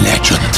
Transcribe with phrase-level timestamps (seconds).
[0.00, 0.54] legend.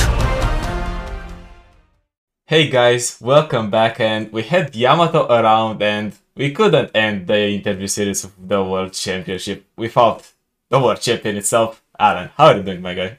[2.46, 7.88] Hey guys, welcome back and we had Yamato around and we couldn't end the interview
[7.88, 10.30] series of the World Championship without
[10.70, 11.82] the World Champion itself.
[11.98, 13.18] Alan, how are you doing my guy?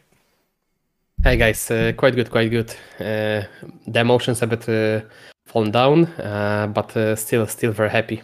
[1.22, 2.70] Hey guys, uh, quite good, quite good.
[3.00, 3.44] Uh,
[3.88, 5.02] the emotions a bit uh,
[5.46, 8.22] fallen down, uh, but uh, still, still very happy.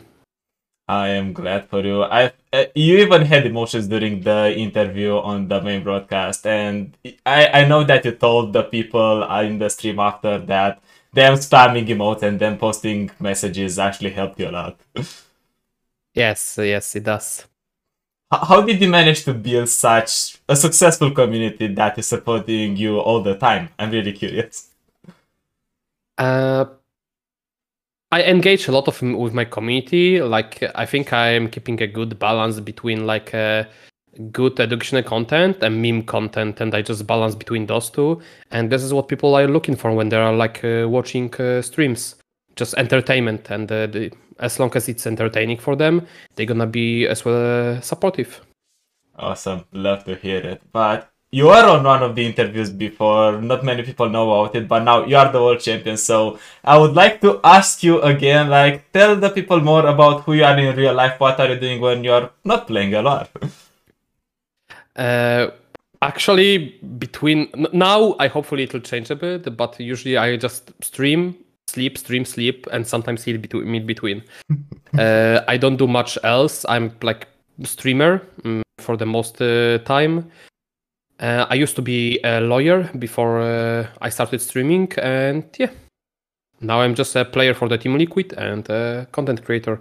[0.92, 2.04] I am glad for you.
[2.04, 7.48] I uh, you even had emotions during the interview on the main broadcast, and I
[7.60, 10.82] I know that you told the people in the stream after that
[11.14, 14.78] them spamming emotes and then posting messages actually helped you a lot.
[16.14, 17.48] yes, yes, it does.
[18.30, 23.22] How did you manage to build such a successful community that is supporting you all
[23.22, 23.70] the time?
[23.80, 24.70] I'm really curious.
[26.18, 26.66] Uh,
[28.12, 30.22] I engage a lot of with my community.
[30.22, 33.64] Like I think I am keeping a good balance between like uh,
[34.32, 38.22] good educational content and meme content, and I just balance between those two.
[38.52, 41.62] And this is what people are looking for when they are like uh, watching uh,
[41.62, 42.16] streams,
[42.58, 43.50] just entertainment.
[43.50, 47.78] And uh, the, as long as it's entertaining for them, they're gonna be as well
[47.78, 48.42] uh, supportive.
[49.16, 50.62] Awesome, love to hear it.
[50.74, 53.42] But you are on one of the interviews before.
[53.42, 55.96] Not many people know about it, but now you are the world champion.
[55.98, 60.34] So I would like to ask you again, like, tell the people more about who
[60.34, 61.20] you are in real life.
[61.20, 63.30] What are you doing when you are not playing a lot?
[64.98, 65.52] uh,
[66.02, 69.56] actually, between now, I hopefully it will change a bit.
[69.56, 71.38] But usually, I just stream,
[71.68, 74.22] sleep, stream, sleep, and sometimes eat between mid between.
[74.98, 76.66] uh, I don't do much else.
[76.68, 77.30] I'm like
[77.64, 80.30] streamer um, for the most uh, time
[81.22, 85.70] uh, I used to be a lawyer before uh, I started streaming, and yeah,
[86.60, 89.80] now I'm just a player for the Team Liquid and a content creator.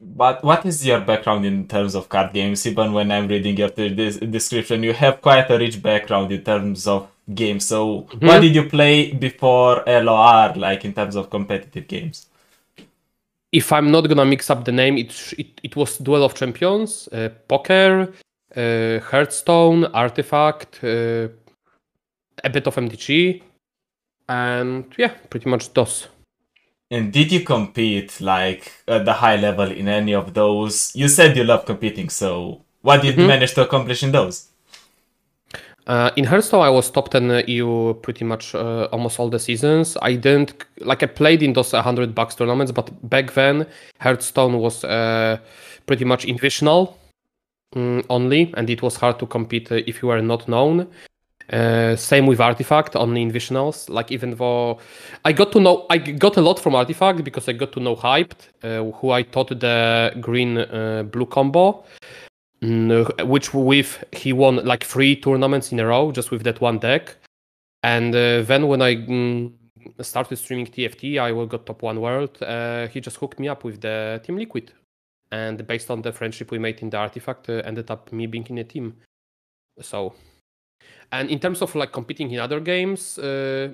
[0.00, 2.66] But what is your background in terms of card games?
[2.66, 7.08] Even when I'm reading your description, you have quite a rich background in terms of
[7.34, 7.66] games.
[7.66, 8.26] So, mm-hmm.
[8.26, 12.26] what did you play before LOR, like in terms of competitive games?
[13.52, 17.08] If I'm not gonna mix up the name, it it, it was Duel of Champions,
[17.12, 18.12] uh, poker,
[18.56, 21.28] uh, Hearthstone, Artifact, uh,
[22.42, 23.42] a bit of MTG,
[24.28, 26.08] and yeah, pretty much those.
[26.90, 30.92] And did you compete like at the high level in any of those?
[30.94, 33.20] You said you love competing, so what did mm-hmm.
[33.22, 34.48] you manage to accomplish in those?
[35.86, 39.96] Uh, in Hearthstone, I was top 10 EU pretty much uh, almost all the seasons.
[40.02, 43.66] I didn't like I played in those 100 bucks tournaments, but back then
[43.98, 45.38] Hearthstone was uh,
[45.86, 46.94] pretty much invitational
[47.76, 50.88] um, only, and it was hard to compete uh, if you were not known.
[51.52, 53.88] Uh, same with Artifact on the Invitationals.
[53.88, 54.78] Like even though
[55.24, 57.96] I got to know, I got a lot from Artifact because I got to know
[57.96, 61.84] Hyped, uh, who I taught the green uh, blue combo,
[62.62, 66.78] mm, which with he won like three tournaments in a row just with that one
[66.78, 67.16] deck.
[67.82, 69.52] And uh, then when I mm,
[70.02, 72.40] started streaming TFT, I got top one world.
[72.40, 74.72] Uh, he just hooked me up with the Team Liquid
[75.32, 78.46] and based on the friendship we made in the artifact uh, ended up me being
[78.48, 78.96] in a team.
[79.80, 80.14] So
[81.12, 83.72] and in terms of like competing in other games uh,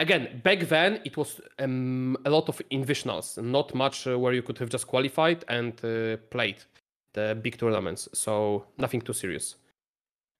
[0.00, 4.42] again back then it was um, a lot of invitationals not much uh, where you
[4.42, 6.56] could have just qualified and uh, played
[7.14, 8.08] the big tournaments.
[8.12, 9.56] So nothing too serious.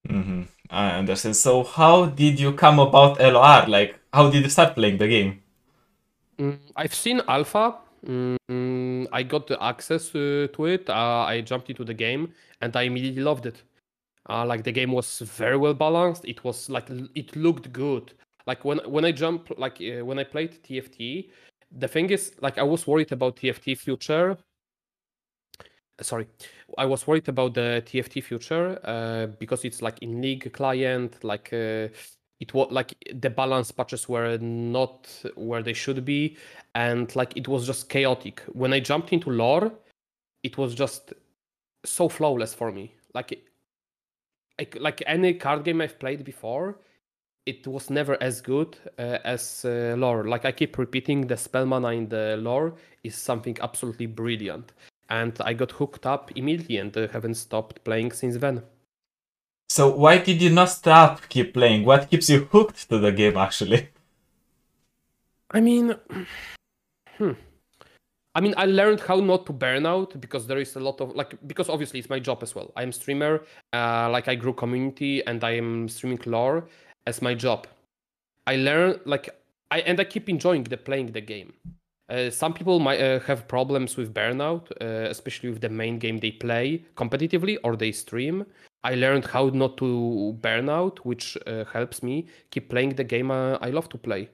[0.08, 0.42] Mm-hmm.
[0.70, 1.34] i understand.
[1.34, 5.40] So how did you come about lor like how did you start playing the game?
[6.38, 10.88] Mm, i've seen alpha Mm, I got the access uh, to it.
[10.90, 13.62] Uh, I jumped into the game and I immediately loved it.
[14.28, 16.24] Uh, like the game was very well balanced.
[16.24, 18.12] It was like it looked good.
[18.46, 21.30] Like when when I jump, like uh, when I played TFT,
[21.70, 24.36] the thing is, like I was worried about TFT future.
[26.00, 26.26] Sorry,
[26.76, 31.52] I was worried about the TFT future uh, because it's like in league client, like
[31.52, 31.88] uh,
[32.44, 36.36] it was like the balance patches were not where they should be
[36.74, 38.42] and like it was just chaotic.
[38.52, 39.72] When i jumped into lore
[40.42, 41.14] it was just
[41.84, 42.94] so flawless for me.
[43.14, 43.30] Like
[44.58, 46.78] like, like any card game i've played before
[47.46, 50.24] it was never as good uh, as uh, lore.
[50.24, 52.74] Like i keep repeating the spell mana in the lore
[53.04, 54.72] is something absolutely brilliant.
[55.08, 58.62] And i got hooked up immediately and uh, haven't stopped playing since then
[59.74, 61.84] so why did you not stop keep playing?
[61.84, 63.88] What keeps you hooked to the game actually?
[65.50, 65.96] I mean,
[67.18, 67.32] hmm.
[68.36, 71.16] I mean, I learned how not to burn out because there is a lot of
[71.16, 72.70] like because obviously it's my job as well.
[72.76, 73.42] I'm streamer,
[73.72, 76.68] uh, like I grew community and I am streaming lore
[77.08, 77.66] as my job.
[78.46, 79.28] I learn like
[79.72, 81.52] I and I keep enjoying the playing the game.
[82.08, 86.18] Uh, some people might uh, have problems with burnout, uh, especially with the main game
[86.18, 88.46] they play competitively or they stream.
[88.84, 93.30] I learned how not to burn out, which uh, helps me keep playing the game
[93.30, 94.28] uh, I love to play.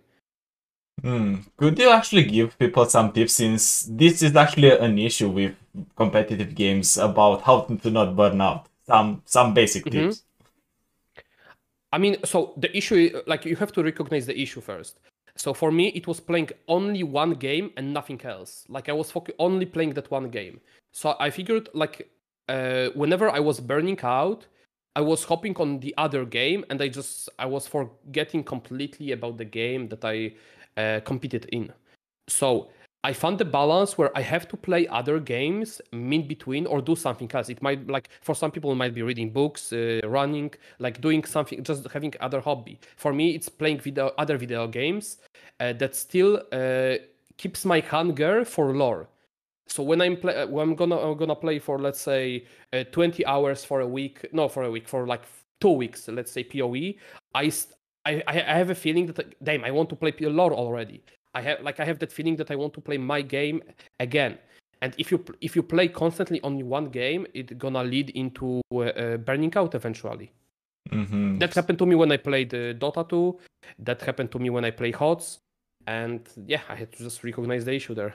[1.02, 1.36] Hmm.
[1.56, 5.54] Could you actually give people some tips since this is actually an issue with
[5.96, 8.66] competitive games about how to not burn out?
[8.86, 9.92] Some some basic Mhm.
[9.92, 10.24] tips.
[11.92, 14.98] I mean, so the issue, like, you have to recognize the issue first.
[15.36, 18.64] So for me, it was playing only one game and nothing else.
[18.68, 20.60] Like, I was foc- only playing that one game.
[20.92, 22.10] So I figured, like,
[22.50, 24.46] uh, whenever I was burning out,
[24.96, 29.38] I was hopping on the other game, and I just I was forgetting completely about
[29.38, 30.34] the game that I
[30.76, 31.72] uh, competed in.
[32.28, 32.68] So
[33.02, 36.96] I found the balance where I have to play other games in between or do
[36.96, 37.48] something else.
[37.48, 41.24] It might like for some people it might be reading books, uh, running, like doing
[41.24, 42.78] something, just having other hobby.
[42.96, 45.18] For me, it's playing video other video games
[45.60, 46.96] uh, that still uh,
[47.36, 49.08] keeps my hunger for lore.
[49.70, 53.24] So when I'm play, when I'm gonna I'm gonna play for let's say uh, 20
[53.24, 55.22] hours for a week, no for a week for like
[55.60, 56.94] two weeks, let's say POE,
[57.34, 57.52] I
[58.04, 61.02] I I I have a feeling that damn I want to play lore already.
[61.34, 63.62] I have like I have that feeling that I want to play my game
[64.00, 64.38] again.
[64.82, 68.78] And if you if you play constantly on one game, it's gonna lead into uh,
[68.78, 70.32] uh, burning out eventually.
[70.90, 73.38] hmm That happened to me when I played uh, Dota 2.
[73.78, 75.38] That happened to me when I play HOTS.
[75.86, 78.14] And yeah, I had to just recognize the issue there.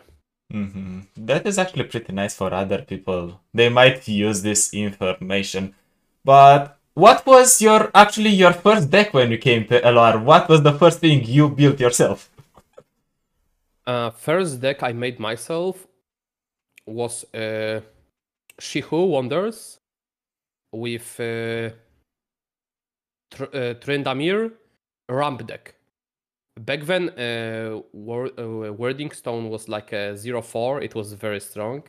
[0.52, 3.42] Hmm That is actually pretty nice for other people.
[3.54, 5.76] They might use this information.
[6.24, 10.20] But what was your actually your first deck when you came to LR?
[10.24, 12.30] What was the first thing you built yourself?
[13.88, 15.86] Uh, first deck I made myself
[16.88, 17.82] was uh,
[18.60, 19.80] She Who Wanders
[20.72, 21.70] with uh,
[23.30, 24.54] Tr- uh, Tryndamere
[25.08, 25.76] ramp deck.
[26.60, 30.84] Back then, uh, wor- uh, Wyrding Stone was like a 0-4.
[30.84, 31.84] It was very strong.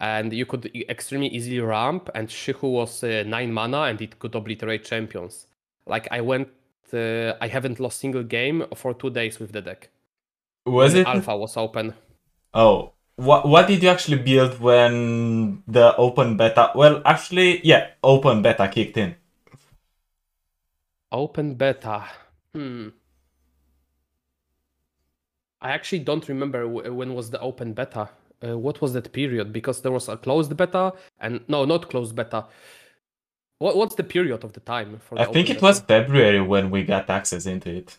[0.00, 4.34] And you could extremely easily ramp, and Shihu was uh, 9 mana, and it could
[4.34, 5.46] obliterate champions.
[5.86, 6.48] Like, I went...
[6.92, 9.90] Uh, I haven't lost single game for two days with the deck.
[10.66, 11.94] Was it Alpha was open.
[12.54, 16.72] Oh, what what did you actually build when the open beta?
[16.74, 19.16] Well, actually, yeah, open beta kicked in.
[21.10, 22.04] Open beta.
[22.54, 22.88] Hmm.
[25.64, 28.10] I actually don't remember when was the open beta.
[28.46, 29.50] Uh, what was that period?
[29.50, 32.44] Because there was a closed beta and no, not closed beta.
[33.58, 35.18] What what's the period of the time for?
[35.18, 35.80] I think it was?
[35.80, 37.96] February when we got access into it.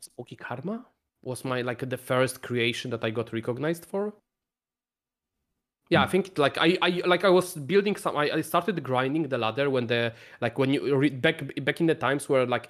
[0.00, 0.84] Spooky Karma
[1.22, 4.12] was my like the first creation that I got recognized for.
[5.88, 8.16] Yeah, I think like I, I like I was building some.
[8.16, 11.86] I, I started grinding the ladder when the like when you read back back in
[11.86, 12.68] the times where like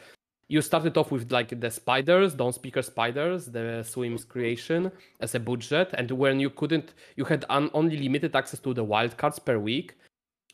[0.48, 5.40] you started off with like the spiders, don't speaker spiders, the swims creation as a
[5.40, 9.38] budget, and when you couldn't, you had un, only limited access to the wild cards
[9.38, 9.94] per week.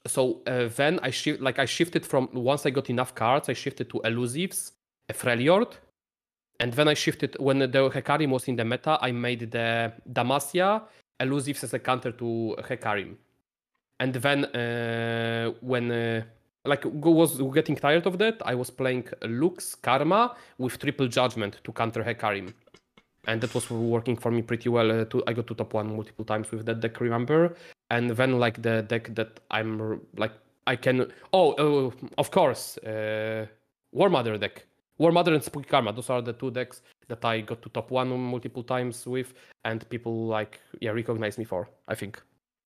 [0.07, 3.53] So uh, then I shift like I shifted from once I got enough cards, I
[3.53, 4.73] shifted to elusives,
[5.09, 5.75] a Freljord,
[6.59, 8.99] and then I shifted when the Hecarim was in the meta.
[9.01, 10.83] I made the Demacia
[11.21, 13.17] elusives as a counter to Hecarim,
[14.01, 16.23] and then uh, when uh,
[16.65, 21.73] like was getting tired of that, I was playing Lux Karma with triple judgment to
[21.73, 22.53] counter Hecarim,
[23.27, 24.91] and that was working for me pretty well.
[24.91, 27.57] Uh, to, I got to top one multiple times with that deck, remember?
[27.91, 30.33] And then like the deck that I'm like
[30.67, 31.13] I can.
[31.33, 33.47] Oh, oh of course, uh,
[33.93, 34.67] War Mother deck.
[34.99, 35.93] War Mother and Spooky Karma.
[35.93, 39.35] Those are the two decks that I got to top one multiple times with,
[39.65, 41.69] and people like yeah recognize me for.
[41.89, 42.23] I think.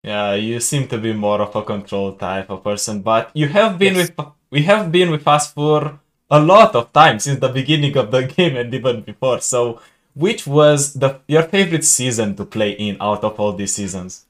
[0.06, 3.78] Yeah, you seem to be more of a control type of person, but you have
[3.78, 4.08] been Yes.
[4.16, 4.18] with
[4.50, 8.22] we have been with us for a lot of time since the beginning of the
[8.36, 9.40] game and even before.
[9.40, 9.80] So,
[10.14, 14.24] which was the your favorite season to play in out of all these seasons?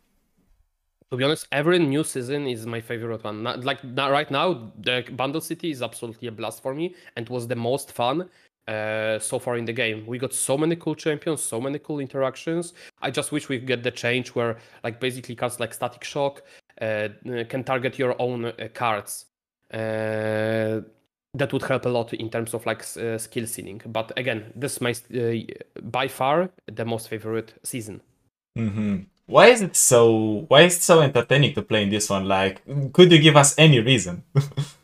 [1.11, 3.43] To be honest, every new season is my favorite one.
[3.43, 7.29] Not, like not right now, the Bandle City is absolutely a blast for me, and
[7.29, 8.29] was the most fun
[8.69, 10.07] uh, so far in the game.
[10.07, 12.75] We got so many cool champions, so many cool interactions.
[13.01, 16.43] I just wish we get the change where, like, basically cards like Static Shock
[16.81, 17.09] uh,
[17.49, 19.27] can target your own uh, cards.
[19.73, 20.81] Uh,
[21.35, 23.83] that would help a lot in terms of like uh, skill ceiling.
[23.87, 28.01] But again, this is uh, by far the most favorite season.
[28.57, 28.97] hmm
[29.27, 30.47] Why is it so?
[30.49, 32.27] Why is it so entertaining to play in this one?
[32.27, 34.23] Like, could you give us any reason?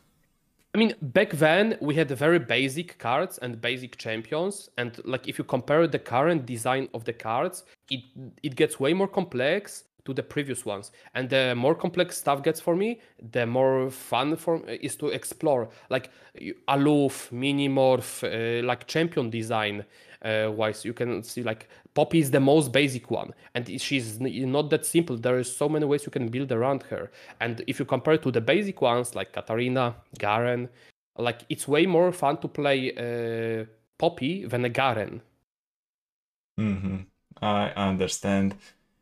[0.75, 5.37] I mean, back then we had very basic cards and basic champions, and like if
[5.37, 8.01] you compare the current design of the cards, it
[8.41, 10.91] it gets way more complex to the previous ones.
[11.13, 13.01] And the more complex stuff gets for me,
[13.31, 15.69] the more fun for is to explore.
[15.89, 16.09] Like
[16.67, 19.85] Aloof, Minimorph, uh, like champion design,
[20.23, 20.85] uh, wise.
[20.85, 25.17] You can see like Poppy is the most basic one, and she's not that simple.
[25.17, 27.11] There is so many ways you can build around her.
[27.39, 30.69] And if you compare to the basic ones like Katarina, Garen,
[31.17, 33.65] like it's way more fun to play uh,
[33.97, 35.21] Poppy than a Garen.
[36.59, 36.97] Mm-hmm.
[37.41, 38.55] I understand.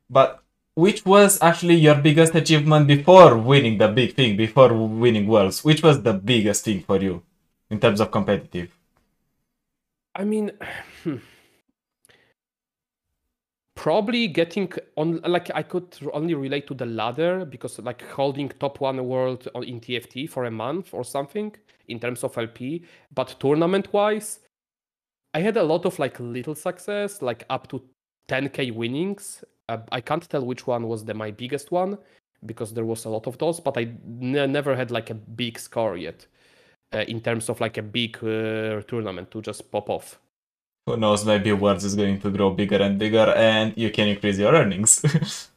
[0.10, 0.44] But
[0.76, 5.64] which was actually your biggest achievement before winning the big thing, before winning Worlds?
[5.64, 7.24] Which was the biggest thing for you
[7.70, 8.70] in terms of competitive?
[10.16, 10.52] I mean,
[13.76, 18.80] probably getting on like I could only relate to the ladder because like holding top
[18.80, 21.56] one world in TFT for a month or something
[21.88, 24.40] in terms of LP, but tournament wise,
[25.34, 27.82] I had a lot of like little success, like up to
[28.28, 29.44] 10k winnings.
[29.70, 31.98] Uh, I can't tell which one was the my biggest one
[32.46, 35.58] because there was a lot of those, but I n- never had like a big
[35.60, 36.28] score yet
[36.94, 40.20] uh, in terms of like a big uh, tournament to just pop off.
[40.86, 41.26] Who knows?
[41.26, 45.04] Maybe Worlds is going to grow bigger and bigger, and you can increase your earnings.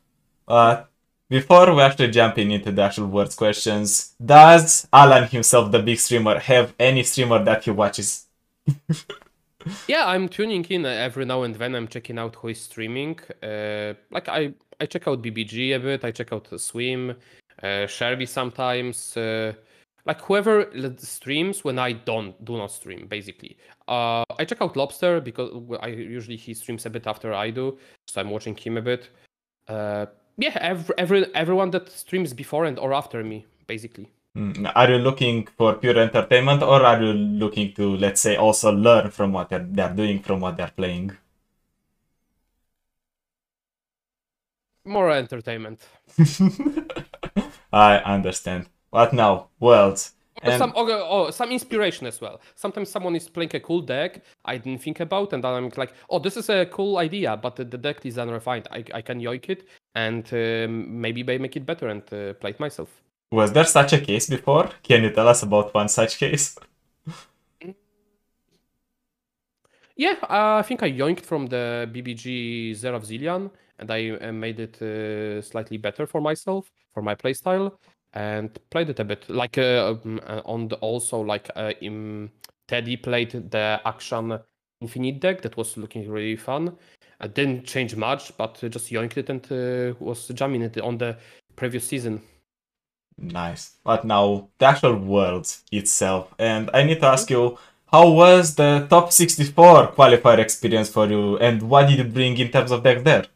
[0.49, 0.85] uh,
[1.31, 6.39] before we actually jumping into the actual Worlds questions, does Alan himself, the big streamer,
[6.39, 8.27] have any streamer that he watches?
[9.89, 11.75] yeah, I'm tuning in every now and then.
[11.75, 13.19] I'm checking out who is streaming.
[13.43, 16.05] Uh, like I, I check out BBG a bit.
[16.05, 17.11] I check out Swim,
[17.63, 19.17] uh, Sherby sometimes.
[19.17, 19.55] Uh,
[20.07, 23.57] like whoever streams when I don't do not stream, basically.
[23.89, 27.79] Uh, I check out Lobster because I usually he streams a bit after I do,
[28.07, 29.09] so I'm watching him a bit.
[29.67, 30.07] Uh,
[30.37, 34.11] yeah, every, every everyone that streams before and or after me, basically.
[34.37, 38.73] Mm, are you looking for pure entertainment or are you looking to, let's say, also
[38.73, 41.13] learn from what they're, they're doing, from what they're playing?
[44.85, 45.81] More entertainment.
[47.73, 48.67] I understand.
[48.95, 49.49] What now?
[49.59, 50.13] Worlds.
[50.41, 50.57] And...
[50.57, 52.41] Some oh, oh, some inspiration as well.
[52.55, 55.95] Sometimes someone is playing a cool deck I didn't think about, and then I'm like,
[56.09, 58.69] oh, this is a cool idea, but the, the deck is unrefined.
[58.71, 62.61] I, I can yoink it and um, maybe make it better and uh, play it
[62.61, 62.89] myself.
[63.33, 64.71] Was there such a case before?
[64.85, 66.57] Can you tell us about one such case?
[69.97, 73.49] Yeah, uh, I think I yoinked from the BBG Zerav Zilean
[73.79, 77.73] and I uh, made it uh, slightly better for myself, for my playstyle,
[78.15, 79.29] and played it a bit.
[79.29, 82.31] Like uh, um, uh, on the also like in
[82.67, 84.39] Teddy played the action
[84.81, 86.77] Infinite deck that was looking really fun.
[87.21, 91.17] I didn't change much, but just yoinked it and was jamming it on the
[91.57, 92.21] previous season.
[93.17, 93.77] Nice.
[93.85, 96.35] But now, the actual world itself.
[96.39, 97.57] And I need to ask you,
[97.93, 101.39] how was the top 64 qualifier experience for you?
[101.39, 103.27] And what did you bring in terms of deck there?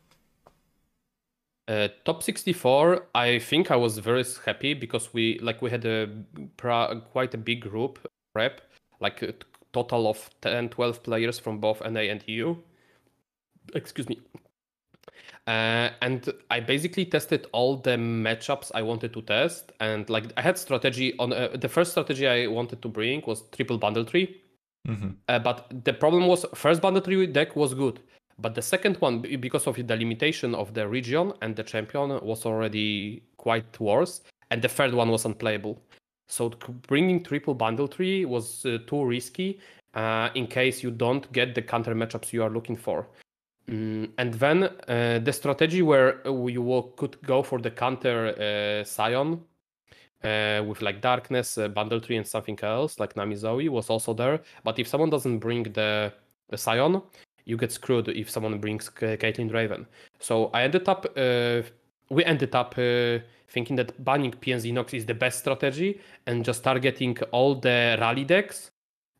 [1.68, 6.08] Uh, top 64 i think i was very happy because we like we had a
[7.12, 7.98] quite a big group
[8.32, 8.62] prep
[9.00, 9.34] like a
[9.74, 12.56] total of 10 12 players from both na and eu
[13.74, 14.18] excuse me.
[15.46, 20.42] Uh, and I basically tested all the matchups I wanted to test, and like I
[20.42, 24.42] had strategy on uh, the first strategy I wanted to bring was triple bandle tree,
[24.86, 25.10] mm-hmm.
[25.26, 27.98] uh, but the problem was first bandle tree deck was good,
[28.38, 32.46] but the second one because of the limitation of the region and the champion was
[32.46, 35.82] already quite worse, and the third one was unplayable.
[36.28, 36.50] So
[36.86, 39.58] bringing triple bandle tree was uh, too risky
[39.94, 43.08] uh, in case you don't get the counter matchups you are looking for.
[43.68, 49.40] Mm, and then uh, the strategy where you could go for the counter uh, Sion
[50.22, 54.14] uh, with like Darkness, uh, Bandle Tree, and something else like Nami Zoe was also
[54.14, 54.40] there.
[54.64, 56.12] But if someone doesn't bring the,
[56.48, 57.02] the Sion,
[57.48, 59.86] you get screwed if someone brings Caitlyn Draven.
[60.20, 61.62] So I ended up, uh,
[62.10, 66.62] we ended up uh, thinking that banning PNZ Nox is the best strategy and just
[66.62, 68.70] targeting all the rally decks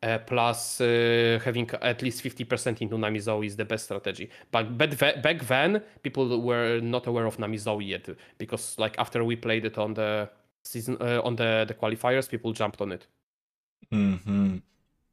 [0.03, 4.29] uh, plus uh, having at least 50% into Namizoe is the best strategy.
[4.51, 8.07] But back then, people were not aware of Namizoe yet
[8.37, 10.29] because, like, after we played it on the
[10.63, 13.07] season uh, on the, the qualifiers, people jumped on it.
[13.91, 14.57] Mm-hmm.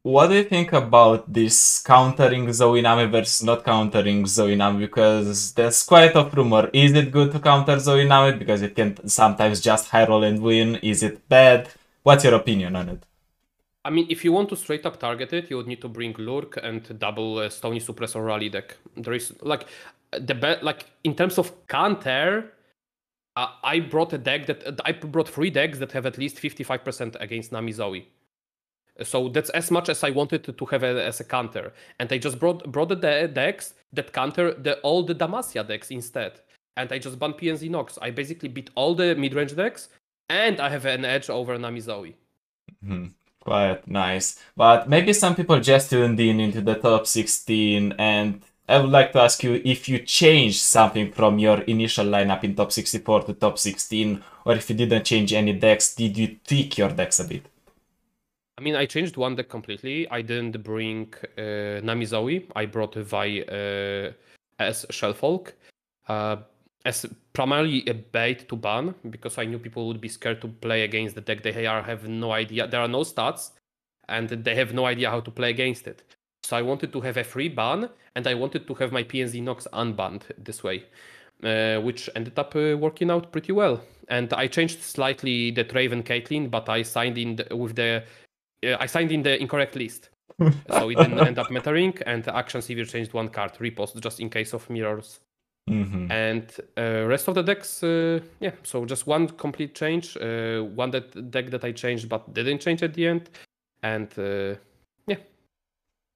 [0.06, 4.86] What do you think about this countering Zoe Nami versus not countering Zoe Nami?
[4.86, 6.70] Because there's quite a rumor.
[6.72, 10.40] Is it good to counter Zoe Nami because it can sometimes just high roll and
[10.40, 10.76] win?
[10.76, 11.70] Is it bad?
[12.04, 13.02] What's your opinion on it?
[13.84, 16.14] I mean, if you want to straight up target it, you would need to bring
[16.18, 18.76] Lurk and double uh, Stony Suppressor Rally deck.
[18.96, 19.66] There is like
[20.12, 22.52] the be- like in terms of counter,
[23.34, 26.36] uh, I brought a deck that uh, I brought three decks that have at least
[26.36, 28.08] 55% against Nami Zoe.
[29.02, 32.18] So that's as much as I wanted to, have a, as a counter, and I
[32.18, 32.96] just brought brought the
[33.32, 36.40] decks that counter the all the Demacia decks instead,
[36.76, 37.98] and I just banned PNZ Nox.
[38.00, 39.88] I basically beat all the mid range decks,
[40.28, 41.80] and I have an edge over Nami.
[41.82, 43.06] Mm-hmm
[43.46, 44.40] Quite nice.
[44.56, 49.12] But maybe some people just tuned in into the top 16 and I would like
[49.12, 53.34] to ask you if you changed something from your initial lineup in top 64 to
[53.34, 57.24] top 16 or if you didn't change any decks, did you tweak your decks a
[57.24, 57.46] bit?
[58.58, 60.08] I mean, I changed one deck completely.
[60.10, 61.80] I didn't bring uh.
[62.56, 64.12] I brought Vi uh,
[64.58, 65.52] as Shellfolk.
[66.08, 66.36] Uh,
[66.86, 70.84] as primarily a bait to ban because I knew people would be scared to play
[70.84, 71.42] against the deck.
[71.42, 72.68] They are have no idea.
[72.68, 73.50] There are no stats,
[74.08, 76.04] and they have no idea how to play against it.
[76.44, 79.42] So I wanted to have a free ban, and I wanted to have my PNZ
[79.42, 80.84] Nox unbanned this way,
[81.42, 83.82] uh, which ended up uh, working out pretty well.
[84.08, 88.04] And I changed slightly the Draven Caitlyn, but I signed in the, with the
[88.64, 90.10] uh, I signed in the incorrect list.
[90.38, 94.20] so it didn't end up mattering, and the Akshan Sivir changed one card, repost, just
[94.20, 95.20] in case of mirrors.
[95.68, 96.12] Mm-hmm.
[96.12, 98.52] And uh, rest of the decks, uh, yeah.
[98.62, 102.82] So just one complete change, uh, one that deck that I changed but didn't change
[102.82, 103.30] at the end,
[103.82, 104.54] and uh,
[105.06, 105.16] yeah.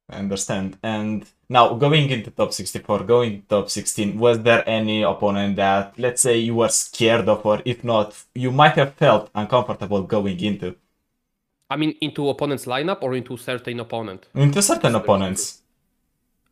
[0.08, 0.76] I understand.
[0.82, 6.22] And now going into top 64, going top 16, was there any opponent that, let's
[6.22, 10.76] say, you were scared of, or if not, you might have felt uncomfortable going into?
[11.70, 14.26] I mean, into opponent's lineup or into certain opponent?
[14.34, 15.62] Into certain opponents.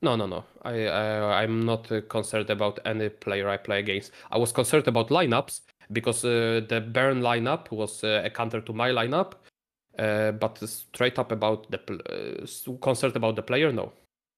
[0.00, 0.44] No, no, no.
[0.62, 4.12] I, I I'm not uh, concerned about any player I play against.
[4.30, 8.72] I was concerned about lineups because uh, the Burn lineup was uh, a counter to
[8.72, 9.32] my lineup,
[9.98, 13.92] uh, but straight up about the pl- uh, concerned about the player, no.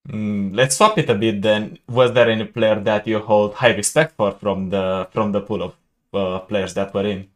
[0.09, 1.79] Mm, let's swap it a bit then.
[1.89, 5.63] Was there any player that you hold high respect for from the from the pool
[5.63, 5.75] of
[6.15, 7.29] uh, players that were in?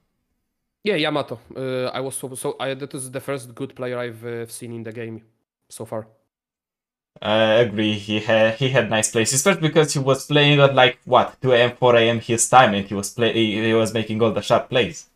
[0.85, 1.41] Yeah, Yamato.
[1.57, 2.57] Uh, I was so so.
[2.61, 5.23] I, that is the first good player I've uh, seen in the game
[5.71, 6.07] so far.
[7.23, 7.95] I agree.
[7.95, 9.33] He had he had nice plays.
[9.33, 11.77] especially because he was playing at like what 2 a.m.
[11.77, 12.21] 4 a.m.
[12.21, 15.07] his time, and he was play he was making all the sharp plays.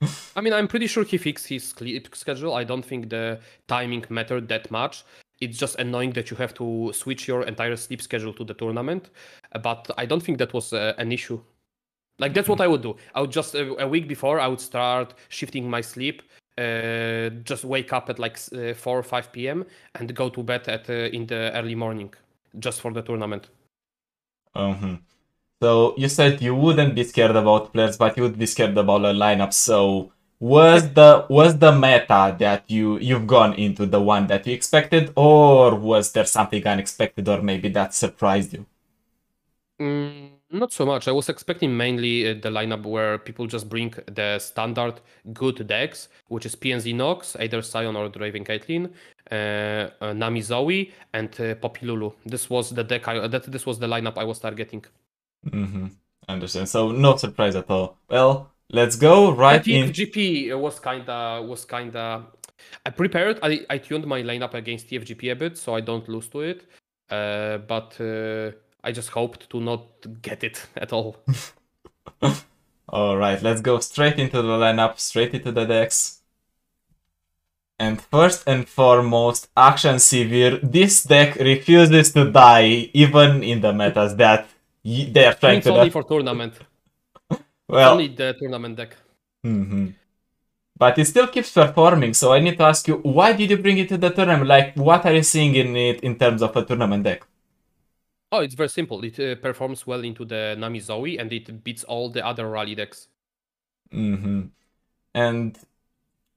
[0.36, 2.54] I mean, I'm pretty sure he fixed his sleep schedule.
[2.54, 3.38] I don't think the
[3.68, 5.04] timing mattered that much.
[5.40, 9.10] It's just annoying that you have to switch your entire sleep schedule to the tournament.
[9.62, 11.40] But I don't think that was uh, an issue.
[12.22, 12.92] Like that's what I would do.
[13.14, 16.22] I would just uh, a week before I would start shifting my sleep
[16.58, 19.64] uh, just wake up at like uh, 4 or 5 p.m.
[19.94, 22.12] and go to bed at uh, in the early morning
[22.58, 23.48] just for the tournament.
[24.54, 24.96] Uh-huh.
[25.62, 29.04] So you said you wouldn't be scared about players, but you would be scared about
[29.04, 29.52] a lineup.
[29.52, 34.52] So was the was the meta that you you've gone into the one that you
[34.52, 38.66] expected, or was there something unexpected, or maybe that surprised you?
[39.80, 41.08] Mm, not so much.
[41.08, 45.00] I was expecting mainly uh, the lineup where people just bring the standard
[45.32, 48.90] good decks, which is PNZ Nox, either Sion or Draven Caitlyn,
[49.30, 52.12] uh, uh, Nami Zoe, and uh, Poppy Lulu.
[52.26, 53.08] This was the deck.
[53.08, 54.84] I, that this was the lineup I was targeting.
[55.46, 55.86] Mm-hmm.
[56.28, 56.68] Understand.
[56.68, 57.96] So no surprise at all.
[58.08, 59.88] Well, let's go right The in.
[59.90, 62.26] TFGP was kinda was kinda.
[62.86, 63.40] I prepared.
[63.42, 66.66] I, I tuned my lineup against TFGP a bit, so I don't lose to it.
[67.10, 68.52] Uh, but uh,
[68.84, 69.86] I just hoped to not
[70.22, 71.16] get it at all.
[72.88, 76.20] All right, let's go straight into the lineup, straight into the decks.
[77.78, 80.60] And first and foremost, Akshan Sivir.
[80.62, 84.46] This deck refuses to die, even in the metas that
[84.84, 85.72] they are trying it's to.
[85.72, 86.54] only for tournament.
[87.68, 88.96] well, only the tournament deck.
[89.44, 89.94] mhm.
[90.76, 92.14] but it still keeps performing.
[92.14, 94.48] So I need to ask you, why did you bring it to the tournament?
[94.48, 97.22] Like, what are you seeing in it in terms of a tournament deck?
[98.32, 99.04] Oh, it's very simple.
[99.04, 102.74] It uh, performs well into the Nami Zoe and it beats all the other rally
[102.74, 103.06] decks.
[103.90, 104.42] hmm
[105.14, 105.58] And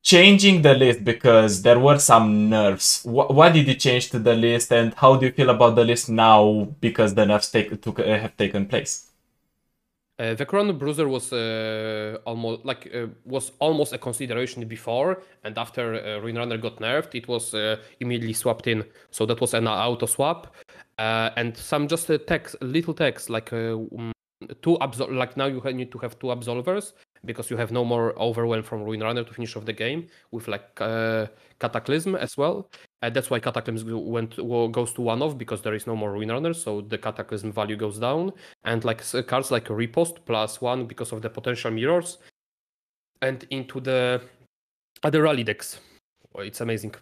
[0.03, 3.03] changing the list because there were some nerfs.
[3.03, 5.85] Wh- what did you change to the list, and how do you feel about the
[5.85, 9.11] list now because the nerfs take, took, uh, have taken place?
[10.17, 15.95] Uh, Vekauran Bruiser was uh, almost like uh, was almost a consideration before, and after
[15.95, 18.85] uh, Runner got nerfed, it was uh, immediately swapped in.
[19.11, 20.55] So that was an auto swap,
[20.97, 24.11] uh, and some just uh, text, little text like uh, um,
[24.61, 26.93] two absol- like now you need to have two absolvers
[27.25, 30.47] because you have no more overwhelm from Ruin Runner to finish off the game with
[30.47, 31.27] like uh,
[31.59, 32.69] Cataclysm as well.
[33.01, 34.35] That's why Cataclysm went
[34.71, 37.75] goes to one off because there is no more Ruin Runner, so the Cataclysm value
[37.75, 38.31] goes down.
[38.63, 42.19] And like cards like Repost plus one because of the potential mirrors,
[43.21, 44.21] and into the
[45.03, 45.79] other rally decks.
[46.35, 46.95] Oh, it's amazing.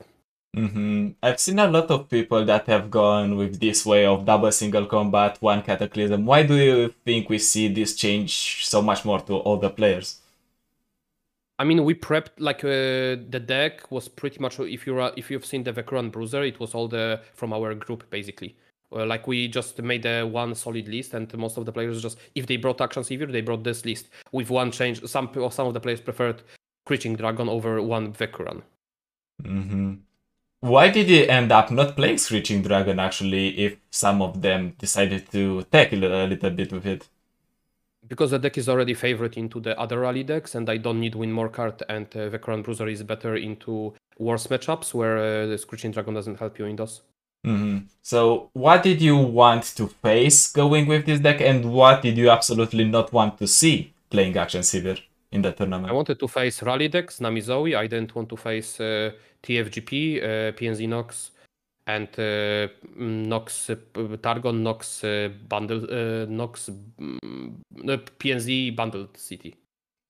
[0.55, 4.51] Hmm I've seen a lot of people that have gone with this way of double
[4.51, 6.25] single combat, one cataclysm.
[6.25, 10.19] Why do you think we see this change so much more to all the players?
[11.59, 15.31] I mean, we prepped like uh, the deck was pretty much if you are if
[15.31, 18.55] you've seen the Vekauran Bruiser, it was all the from our group basically.
[18.91, 22.17] Uh, like we just made a one solid list, and most of the players just
[22.35, 25.05] if they brought Akshan Sivir, they brought this list with one change.
[25.05, 26.41] Some some of the players preferred
[26.85, 28.61] Screeching Dragon over one Vekauran.
[29.41, 29.93] Mm-hmm.
[30.63, 35.29] Why did you end up not playing Screeching Dragon actually if some of them decided
[35.33, 37.09] to tackle a little bit with it?
[38.07, 41.15] Because the deck is already favorite into the other rally decks, and I don't need
[41.15, 45.47] win more card, and uh, the Crown Bruiser is better into worse matchups where uh,
[45.47, 47.01] the Screeching Dragon doesn't help you in those.
[47.45, 47.79] Mm-hmm.
[48.01, 52.29] So, what did you want to face going with this deck, and what did you
[52.29, 55.91] absolutely not want to see playing Akshan Sivir in the tournament?
[55.91, 57.75] I wanted to face rally decks, Namizoe.
[57.75, 59.11] I didn't want to face uh,
[59.43, 61.31] TFGP, uh, PNZ Nox,
[61.85, 63.75] and uh, Nox uh,
[64.21, 66.69] Targon Nox uh, bandle uh, Nox
[68.19, 69.55] PNZ bundled city.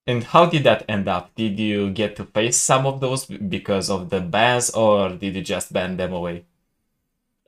[0.05, 1.33] And how did that end up?
[1.35, 5.41] Did you get to face some of those because of the bans, or did you
[5.41, 6.45] just ban them away?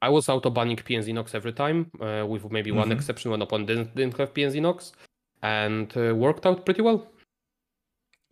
[0.01, 2.93] I was auto banning PNZ Nox every time, uh, with maybe one Mhm.
[2.93, 4.93] exception when opponent didn't, didn't have PNZ Nox,
[5.41, 7.07] and uh, worked out pretty well.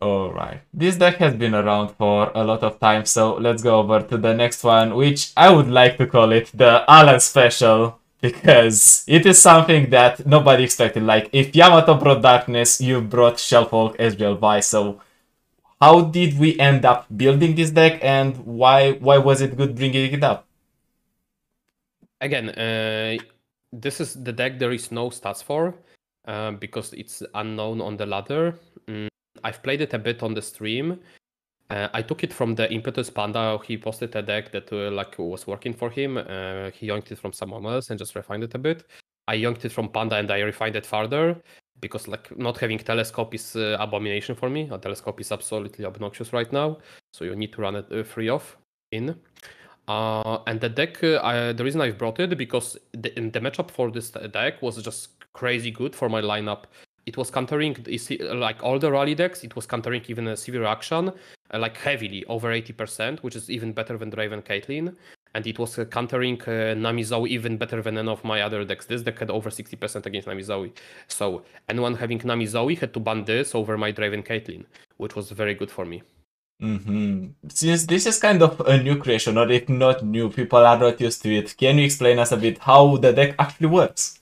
[0.04, 4.02] Alright, this deck has been around for a lot of time, so let's go over
[4.02, 9.04] to the next one, which I would like to call it the Alan Special, because
[9.08, 11.04] it is something that nobody expected.
[11.04, 14.60] Like, if Yamato brought Darkness, you brought Shellfolk as well, why?
[14.60, 15.00] So,
[15.80, 20.12] how did we end up building this deck, and why why was it good bringing
[20.12, 20.46] it up?
[22.20, 23.16] Again, uh,
[23.72, 25.74] this is the deck there is no stats for,
[26.28, 28.58] uh, because it's unknown on the ladder.
[28.86, 29.08] Mm,
[29.44, 30.98] I've played it a bit on the stream.
[31.70, 33.58] Uh, I took it from the Impetus Panda.
[33.64, 36.18] He posted a deck that uh, like was working for him.
[36.18, 38.84] Uh, he yoinked it from someone else and just refined it a bit.
[39.28, 41.40] I yoinked it from Panda and I refined it further
[41.80, 44.68] because like not having telescope is uh, abomination for me.
[44.70, 46.78] A telescope is absolutely obnoxious right now,
[47.12, 48.56] so you need to run it uh, free off
[48.92, 49.16] in.
[49.88, 53.90] Uh, and the deck, I, the reason I've brought it because the, the matchup for
[53.90, 56.64] this deck was just crazy good for my lineup.
[57.06, 57.76] It was countering
[58.34, 59.44] like all the rally decks.
[59.44, 61.14] It was countering even a Sivir Akshan,
[61.52, 64.94] uh, like heavily over 80%, which is even better than Draven Caitlyn.
[65.34, 68.86] And it was uh, countering uh, Namizoe even better than any of my other decks.
[68.86, 70.72] This deck had over 60% against Namizoe.
[71.08, 74.64] So anyone having Namizoe had to ban this over my Draven Caitlyn,
[74.96, 76.02] which was very good for me.
[76.60, 80.78] hmm Since this is kind of a new creation, or if not new, people are
[80.78, 84.20] not used to it, can you explain us a bit how the deck actually works?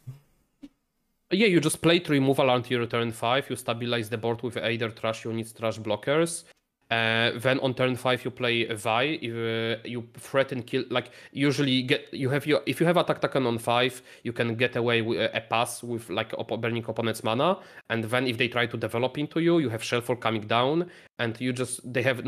[1.33, 3.49] Yeah, you just play to removal until your turn 5.
[3.49, 6.45] You stabilize the board with either trash units, trash blockers.
[6.91, 9.03] Uh, then on turn 5 you play Vi.
[9.23, 13.23] If, uh, you threaten kill like usually get you have your if you have attack
[13.23, 17.25] token on 5, you can get away with a pass with like op- burning opponent's
[17.25, 17.61] mana.
[17.89, 21.41] And then if they try to develop into you, you have Shellfolk coming down, and
[21.41, 22.23] you just they have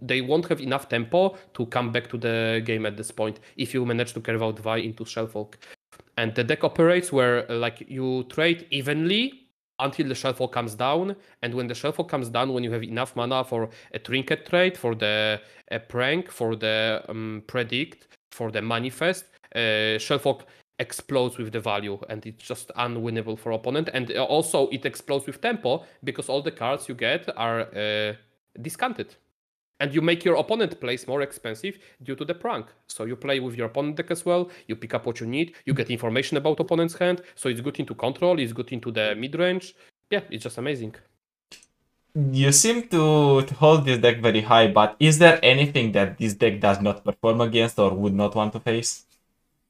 [0.00, 3.74] they won't have enough tempo to come back to the game at this point if
[3.74, 5.56] you manage to carve out Vi into Shellfolk
[6.16, 9.44] and the deck operates where uh, like you trade evenly
[9.80, 11.16] until the shellfolk comes down.
[11.42, 14.76] And when the shellfolk comes down when you have enough mana for a trinket trade
[14.76, 20.42] for the a prank for the um, predict for the manifest uh, shellfolk
[20.78, 21.98] explodes with the value.
[22.08, 23.90] And it's just unwinnable for opponent.
[23.92, 28.14] And uh, also it explodes with tempo because all the cards you get are uh,
[28.60, 29.16] discounted
[29.84, 32.64] and you make your opponent plays more expensive due to the prank.
[32.86, 34.50] So you play with your opponent deck as well.
[34.66, 35.52] You pick up what you need.
[35.66, 37.20] You get information about opponent's hand.
[37.34, 38.40] So it's good into control.
[38.40, 39.74] It's good into the mid range.
[40.10, 40.94] Yeah, it's just amazing.
[42.14, 46.32] You seem to, to hold this deck very high, but is there anything that this
[46.32, 49.04] deck does not perform against or would not want to face?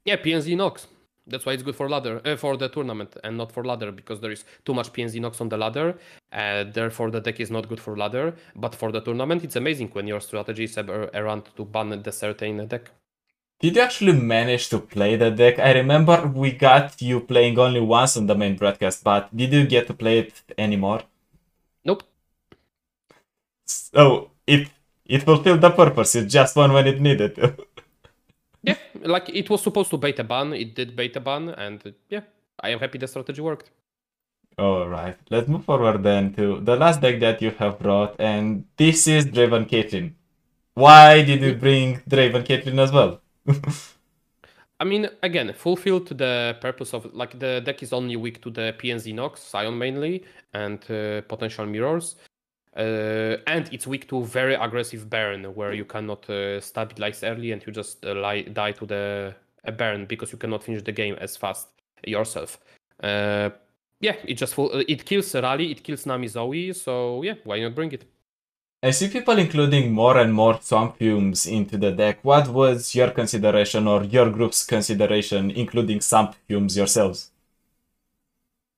[0.05, 0.87] Yeah, PNZ Nox.
[1.27, 4.21] That's why it's good for ladder uh, for the tournament and not for ladder because
[4.21, 5.97] there is too much PNZ Nox on the ladder.
[6.31, 8.35] Uh, therefore, the deck is not good for ladder.
[8.55, 12.67] But for the tournament, it's amazing when your strategy is around to ban the certain
[12.67, 12.91] deck.
[13.61, 15.59] Did you actually manage to play the deck?
[15.59, 19.67] I remember we got you playing only once on the main broadcast, but did you
[19.67, 21.03] get to play it anymore?
[21.85, 22.03] Nope.
[23.65, 24.69] So it
[25.07, 26.15] it fulfilled the purpose.
[26.15, 27.57] It's just one when it needed to.
[28.67, 30.53] Yeah, like it was supposed to beta ban.
[30.53, 32.23] It did beta ban, and yeah,
[32.61, 33.71] I am happy the strategy worked.
[34.59, 39.09] Alright, let's move forward then to the last deck that you have brought, and this
[39.09, 40.13] is Draven Caitlyn.
[40.75, 43.21] Why did you bring Draven Caitlyn as well?
[44.81, 48.75] I mean, again, fulfilled the purpose of like the deck is only weak to the
[48.79, 52.17] PNZ Nox, Sion mainly, and uh, potential mirrors.
[52.77, 57.65] Uh, and it's weak to very aggressive burn, where you cannot uh, stabilize early and
[57.67, 59.35] you just uh, lie, die to the
[59.77, 61.69] burn because you cannot finish the game as fast
[62.05, 62.59] yourself.
[63.03, 63.51] Uh,
[64.01, 67.93] yeah, it just full, it kills Rally, it kills Namizoe, so yeah, why not bring
[67.93, 68.05] it?
[68.83, 72.19] I see people including more and more swamp fumes into the deck.
[72.23, 77.31] What was your consideration or your group's consideration including swamp fumes yourselves?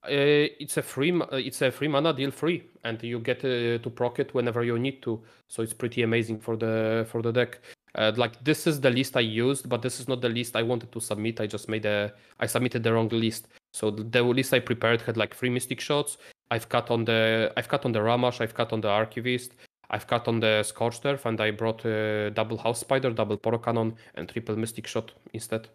[0.06, 3.78] Uh, it's a free uh, it's a free mana deal free and you get uh,
[3.82, 5.20] to proc it whenever you need to.
[5.48, 7.60] So it's pretty amazing for the for the deck.
[7.94, 10.62] Uh, like this is the list i used but this is not the list i
[10.62, 11.40] wanted to submit.
[11.40, 13.48] I just made a i submitted the wrong list.
[13.72, 16.18] So the, list i prepared had like three mystic shots.
[16.50, 19.54] I've cut on the i've cut on the ramash i've cut on the archivist
[19.90, 23.60] i've cut on the scorched earth and i brought uh, double house spider double poro
[23.60, 25.68] cannon and triple mystic shot instead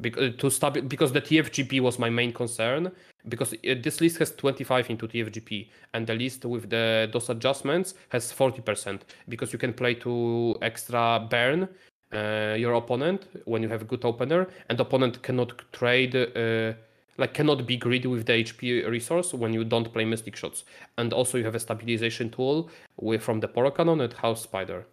[0.00, 2.90] because to stop because the TFGP was my main concern
[3.28, 8.32] because this list has 25 into TFGP and the list with the those adjustments has
[8.32, 11.68] 40% because you can play to extra burn
[12.12, 16.72] uh, your opponent when you have a good opener and opponent cannot trade uh,
[17.18, 20.64] like cannot be greedy with the HP resource when you don't play Mystic Shots
[20.98, 24.86] and also you have a stabilization tool with from the Poro Cannon and House Spider.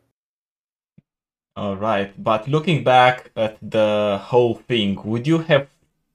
[1.59, 5.67] All right, but looking back at the whole thing, would you have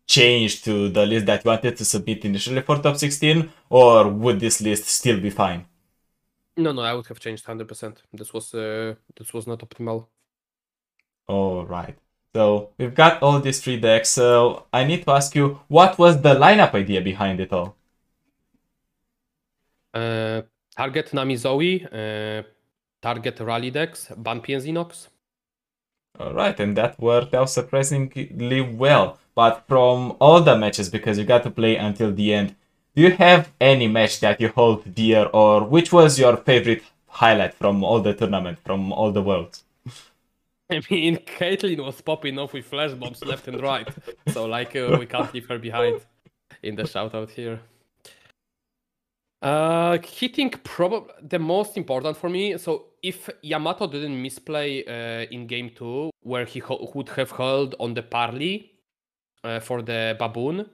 [0.07, 4.41] changed to the list that you wanted to submit initially for top 16, or would
[4.41, 5.67] this list still be fine?
[6.57, 8.03] No, no, I would have changed 100%.
[8.13, 10.09] This was uh, this was not optimal.
[11.29, 11.99] All right.
[12.35, 14.11] So we've got all these three decks.
[14.11, 17.77] So I need to ask you, what was the lineup idea behind it all?
[19.93, 20.43] Uh,
[20.77, 22.43] target Nami Zoe, uh,
[23.01, 25.09] target Rally decks, ban PNZ Nox.
[26.19, 29.19] Alright, and that worked out surprisingly well.
[29.35, 32.55] But from all the matches, because you got to play until the end,
[32.95, 37.55] do you have any match that you hold dear, or which was your favorite highlight
[37.55, 39.65] from all the tournament, from all the worlds?
[40.71, 43.89] I mean, Caitlyn was popping off with flash bombs left and right,
[44.29, 46.01] so like uh, we can't leave her behind
[46.63, 47.61] in the shoutout here.
[49.45, 52.57] Uh, hitting probably the most important for me.
[52.57, 57.75] So if Yamato didn't misplay uh, in game two, where he ho- would have held
[57.79, 58.73] on the parley
[59.45, 60.65] uh, for the baboon,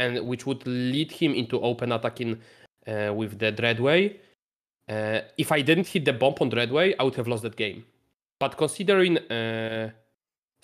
[0.00, 2.40] and which would lead him into open attacking
[2.88, 4.16] uh, with the Dreadway.
[4.88, 7.84] Uh, if I didn't hit the bomb on Dreadway, I would have lost that game.
[8.40, 9.90] But considering uh,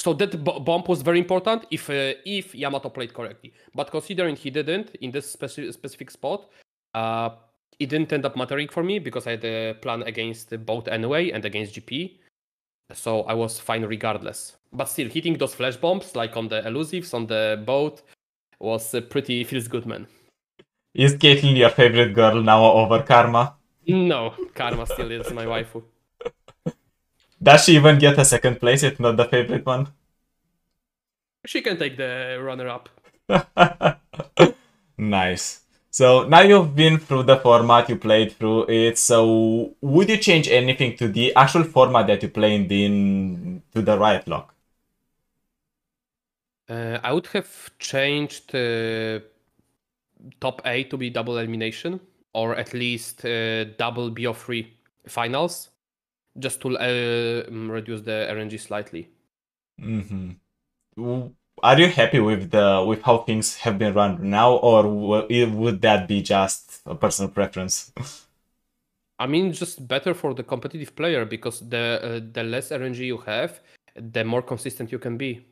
[0.00, 3.52] so that b- bomb was very important if uh, if Yamato played correctly.
[3.74, 6.48] But considering he didn't in this speci- specific spot,
[6.94, 7.30] uh,
[7.78, 11.30] it didn't end up mattering for me because I had a plan against both anyway
[11.30, 12.18] and against GP.
[12.92, 14.56] So I was fine regardless.
[14.72, 18.02] But still, hitting those flash bombs like on the elusives on the boat
[18.60, 20.06] was pretty feels good, man.
[20.94, 23.54] Is Caitlyn your favorite girl now over Karma?
[23.86, 25.82] No, Karma still is my waifu.
[27.42, 29.88] Does she even get a second place if not the favorite one?
[31.46, 32.88] She can take the runner up.
[34.98, 35.63] nice.
[35.94, 38.98] So now you've been through the format, you played through it.
[38.98, 43.96] So would you change anything to the actual format that you played in to the
[43.96, 44.52] Riot Lock?
[46.68, 49.20] Uh, I would have changed uh,
[50.40, 52.00] top A to be double elimination,
[52.32, 54.66] or at least uh, double BO3
[55.06, 55.70] finals,
[56.36, 59.10] just to uh, reduce the RNG slightly.
[59.80, 60.30] Mm-hmm.
[61.62, 66.08] Are you happy with the with how things have been run now, or would that
[66.08, 67.92] be just a personal preference?
[69.18, 73.18] I mean, just better for the competitive player because the uh, the less RNG you
[73.18, 73.60] have,
[73.94, 75.44] the more consistent you can be.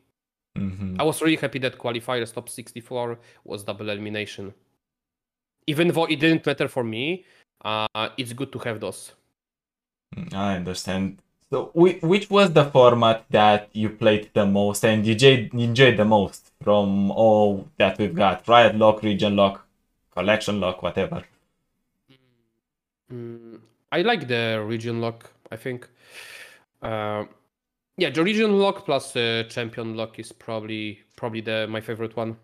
[0.57, 0.97] Mm-hmm.
[0.99, 4.53] I was really happy that qualifiers top 64 was double elimination.
[5.65, 7.25] Even though it didn't matter for me,
[7.63, 9.13] uh, it's good to have those.
[10.33, 11.19] I understand.
[11.53, 15.13] So, which was the format that you played the most and you
[15.53, 18.47] enjoyed the most from all that we've got?
[18.47, 19.63] Riot Lock, Region Lock,
[20.15, 21.23] Collection Lock, whatever.
[23.13, 23.59] Mm,
[23.91, 25.29] I like the Region Lock.
[25.51, 25.87] I think.
[26.81, 27.25] Uh,
[27.97, 32.35] yeah, the Region Lock plus uh, Champion Lock is probably probably the my favorite one.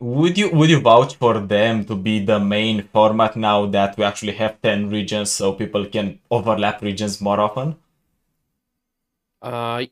[0.00, 4.04] Would you would you vouch for them to be the main format now that we
[4.04, 7.76] actually have ten regions, so people can overlap regions more often?
[9.42, 9.84] Uh,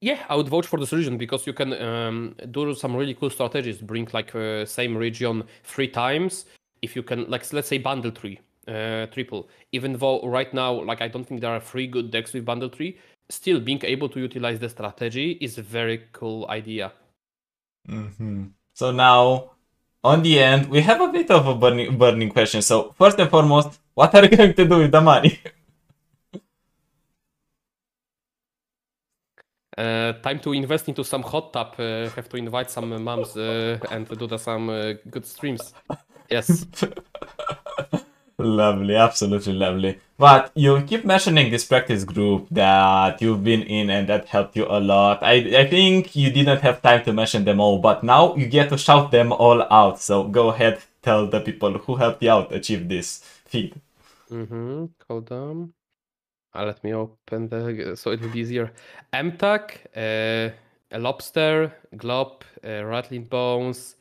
[0.00, 3.30] yeah, I would vote for this region because you can um, do some really cool
[3.30, 3.78] strategies.
[3.78, 6.46] Bring like uh, same region three times.
[6.80, 9.48] If you can, like let's say bandle tree, uh, triple.
[9.72, 12.70] Even though right now, like I don't think there are three good decks with bandle
[12.70, 12.96] tree.
[13.28, 16.92] Still, being able to utilize the strategy is a very cool idea.
[17.88, 18.57] Mm-hmm.
[18.78, 19.50] So now,
[20.04, 22.62] on the end, we have a bit of a burning, burning question.
[22.62, 25.40] So first and foremost, what are you going to do with the money?
[29.76, 31.72] Uh, time to invest into some hot tub.
[31.78, 34.66] Uh, have to invite some moms uh, and do the, some
[35.08, 35.72] good streams.
[36.28, 36.66] Yes.
[38.38, 40.00] lovely, absolutely lovely.
[40.18, 44.66] But you keep mentioning this practice group that you've been in and that helped you
[44.68, 45.22] a lot.
[45.22, 48.68] I, I think you didn't have time to mention them all, but now you get
[48.70, 50.00] to shout them all out.
[50.00, 53.74] So go ahead, tell the people who helped you out achieve this feat.
[54.28, 54.86] Mm-hmm.
[55.08, 55.72] Hold on.
[56.52, 58.72] Uh, let me open the so it will be easier.
[59.12, 60.52] MTAC, uh,
[60.90, 63.94] a lobster, Glob, uh, Rattling Bones,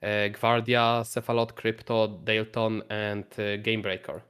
[0.00, 4.20] uh, Guardia, Cephalot, Crypto, Dalton, and uh, Gamebreaker.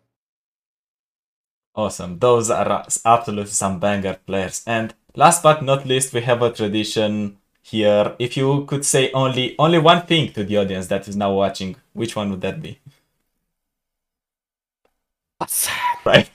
[1.76, 2.18] Awesome.
[2.18, 4.64] Those are absolutely some banger players.
[4.66, 8.16] And last but not least, we have a tradition here.
[8.18, 11.76] If you could say only only one thing to the audience that is now watching,
[11.92, 12.80] which one would that be?
[16.04, 16.30] Right.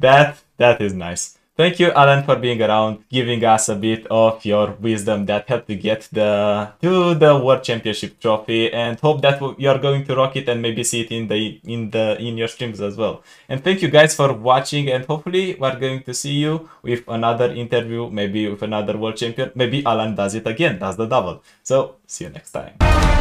[0.00, 1.38] That that is nice.
[1.54, 5.66] Thank you, Alan, for being around, giving us a bit of your wisdom that helped
[5.66, 10.16] to get the to the World Championship trophy, and hope that you are going to
[10.16, 13.22] rock it and maybe see it in the in the in your streams as well.
[13.50, 17.52] And thank you guys for watching, and hopefully we're going to see you with another
[17.52, 19.52] interview, maybe with another World Champion.
[19.54, 21.42] Maybe Alan does it again, does the double.
[21.62, 23.11] So see you next time.